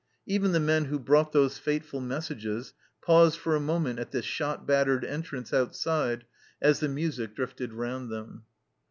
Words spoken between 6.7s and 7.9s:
the music drifted